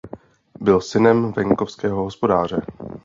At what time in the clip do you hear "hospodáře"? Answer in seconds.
2.03-2.61